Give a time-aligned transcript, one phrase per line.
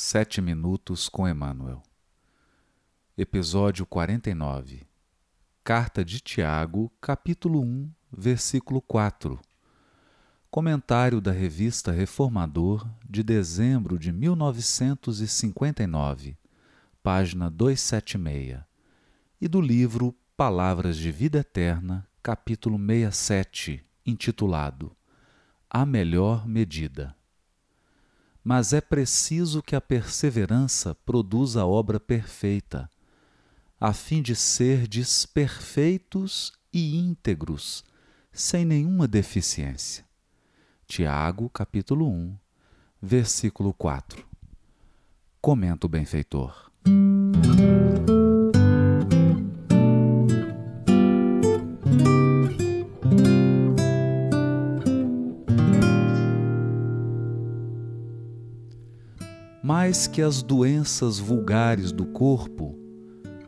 [0.00, 1.82] Sete Minutos com Emmanuel.
[3.16, 4.86] Episódio 49.
[5.64, 9.40] Carta de Tiago, capítulo 1, versículo 4.
[10.52, 16.38] Comentário da Revista Reformador de dezembro de 1959,
[17.02, 18.60] página 276,
[19.40, 24.96] e do livro Palavras de Vida Eterna, capítulo 67, intitulado
[25.68, 27.18] A Melhor Medida
[28.48, 32.88] mas é preciso que a perseverança produza a obra perfeita,
[33.78, 37.84] a fim de serdes perfeitos e íntegros,
[38.32, 40.02] sem nenhuma deficiência.
[40.86, 42.38] Tiago, capítulo 1,
[43.02, 44.26] versículo 4.
[45.42, 46.72] Comenta o benfeitor.
[59.62, 62.78] Mais que as doenças vulgares do corpo,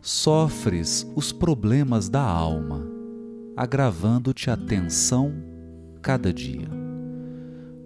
[0.02, 2.84] sofres os problemas da alma,
[3.56, 5.32] agravando-te a tensão
[6.02, 6.68] cada dia.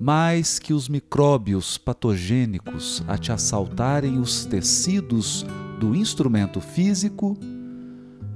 [0.01, 5.45] Mais que os micróbios patogênicos a te assaltarem os tecidos
[5.79, 7.37] do instrumento físico,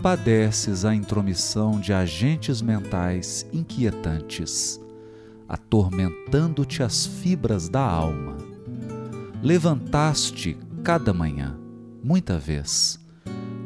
[0.03, 4.81] padeces a intromissão de agentes mentais inquietantes,
[5.49, 8.48] atormentando-te as fibras da alma
[9.43, 11.57] levantaste cada manhã,
[12.03, 12.99] muita vez,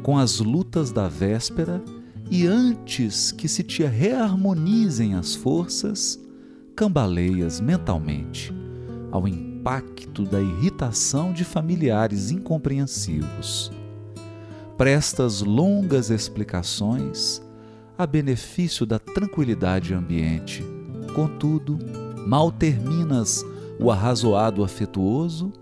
[0.03, 1.83] com as lutas da véspera
[2.29, 6.19] e antes que se te reharmonizem as forças,
[6.75, 8.53] cambaleias mentalmente
[9.11, 13.71] ao impacto da irritação de familiares incompreensivos.
[14.77, 17.41] Prestas longas explicações
[17.97, 20.63] a benefício da tranquilidade ambiente,
[21.15, 21.77] contudo,
[22.27, 23.45] mal terminas
[23.79, 25.53] o arrazoado afetuoso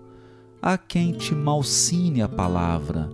[0.62, 3.10] há quem te malsine a palavra,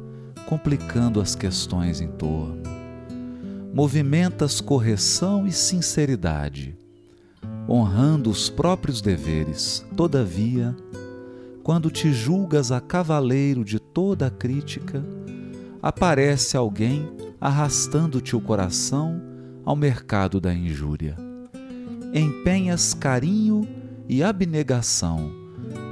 [0.46, 2.62] complicando as questões em torno.
[3.72, 6.76] Movimentas correção e sinceridade,
[7.66, 10.76] honrando os próprios deveres, todavia,
[11.62, 15.02] quando te julgas a cavaleiro de toda a crítica,
[15.82, 17.08] aparece alguém
[17.40, 19.22] arrastando-te o coração
[19.64, 21.16] ao mercado da injúria.
[22.12, 23.66] Empenhas carinho
[24.08, 25.47] e abnegação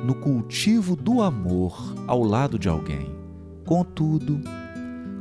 [0.06, 3.10] no cultivo do amor ao lado de alguém.
[3.64, 4.40] Contudo,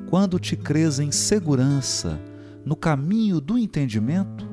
[0.08, 2.22] quando te crês em segurança
[2.64, 4.48] no caminho do entendimento,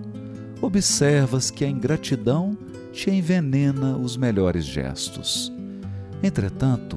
[0.62, 2.56] observas que a ingratidão
[2.94, 5.53] te envenena os melhores gestos.
[6.22, 6.97] Entretanto,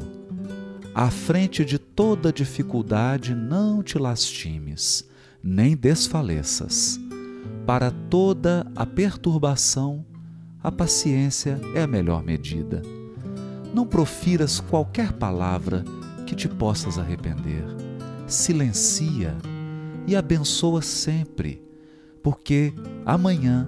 [0.94, 5.06] à frente de toda dificuldade, não te lastimes,
[5.44, 6.98] nem desfaleças.
[7.66, 10.06] Para toda a perturbação,
[10.64, 12.82] a paciência é a melhor medida
[13.76, 15.84] não profiras qualquer palavra
[16.26, 17.66] que te possas arrepender.
[18.26, 19.36] Silencia
[20.08, 21.62] e abençoa sempre,
[22.24, 22.74] porque
[23.06, 23.68] amanhã,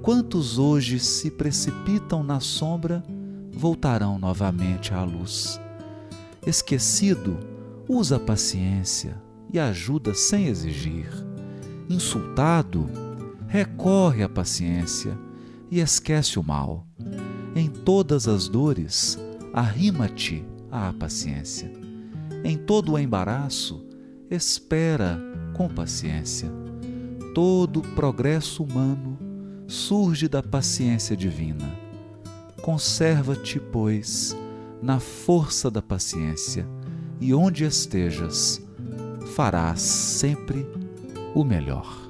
[0.00, 3.02] quantos hoje se precipitam na sombra,
[3.50, 5.60] voltarão novamente à luz.
[6.46, 7.36] Esquecido,
[7.88, 9.20] usa a paciência
[9.52, 11.08] e ajuda sem exigir.
[11.90, 12.86] Insultado,
[13.48, 15.18] recorre à paciência
[15.68, 16.86] e esquece o mal
[17.56, 19.18] em todas as dores,
[19.50, 21.72] arrima-te à paciência.
[22.44, 23.82] Em todo o embaraço,
[24.30, 25.18] espera
[25.54, 26.52] com paciência.
[27.34, 29.18] Todo progresso humano
[29.66, 31.74] surge da paciência divina.
[32.60, 34.36] Conserva-te, pois,
[34.82, 36.68] na força da paciência,
[37.18, 38.60] e onde estejas,
[39.34, 40.66] farás sempre
[41.34, 42.06] o melhor.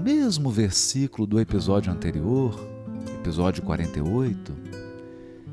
[0.00, 2.58] Mesmo versículo do episódio anterior,
[3.18, 4.52] episódio 48,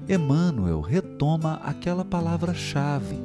[0.07, 3.17] Emmanuel retoma aquela palavra-chave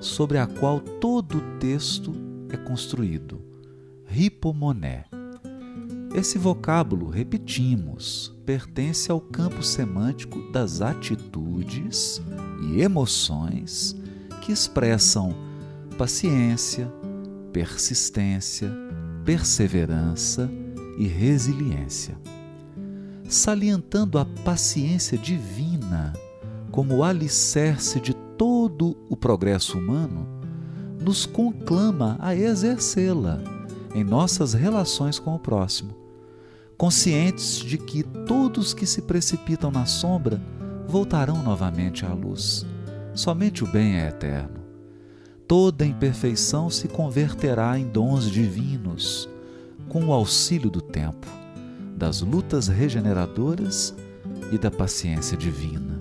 [0.00, 2.14] sobre a qual todo o texto
[2.48, 3.42] é construído,
[4.06, 5.06] ripomoné.
[6.14, 12.22] Esse vocábulo, repetimos, pertence ao campo semântico das atitudes
[12.70, 13.96] e emoções
[14.42, 15.34] que expressam
[15.98, 16.90] paciência,
[17.52, 18.70] persistência,
[19.26, 20.48] perseverança
[20.96, 22.16] e resiliência.
[23.28, 26.12] Salientando a paciência divina
[26.70, 30.28] como alicerce de todo o progresso humano,
[31.02, 33.42] nos conclama a exercê-la
[33.94, 35.94] em nossas relações com o próximo,
[36.76, 40.40] conscientes de que todos que se precipitam na sombra
[40.86, 42.64] voltarão novamente à luz.
[43.14, 44.65] Somente o bem é eterno
[45.46, 49.28] toda imperfeição se converterá em dons divinos,
[49.88, 51.26] com o auxílio do tempo,
[51.96, 53.94] das lutas regeneradoras
[54.50, 55.98] e da paciência divina.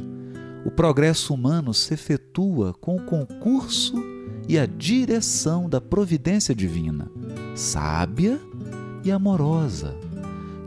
[0.66, 3.96] O progresso humano se efetua com o concurso
[4.48, 7.10] e a direção da providência divina,
[7.56, 8.40] sábia
[9.04, 9.96] e amorosa,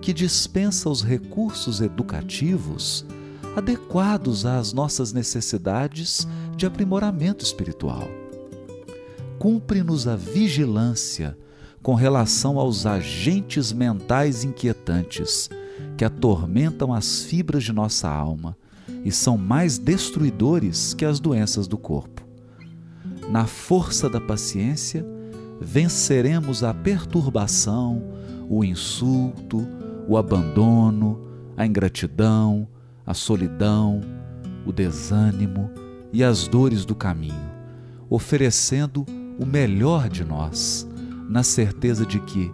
[0.01, 3.05] que dispensa os recursos educativos
[3.57, 8.09] adequados às nossas necessidades de aprimoramento espiritual.
[9.39, 11.37] Cumpre-nos a vigilância
[11.83, 15.49] com relação aos agentes mentais inquietantes
[15.97, 18.57] que atormentam as fibras de nossa alma
[19.05, 22.27] e são mais destruidores que as doenças do corpo.
[23.31, 25.07] Na força da paciência,
[25.61, 28.03] venceremos a perturbação,
[28.49, 29.67] o insulto,
[30.09, 31.21] o abandono,
[31.57, 32.67] a ingratidão,
[33.05, 34.01] a solidão,
[34.67, 35.71] o desânimo
[36.13, 37.51] e as dores do caminho,
[38.09, 39.05] oferecendo
[39.39, 40.87] o melhor de nós,
[41.29, 42.51] na certeza de que,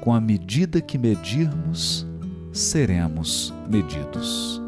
[0.00, 2.06] com a medida que medirmos,
[2.52, 4.63] seremos medidos.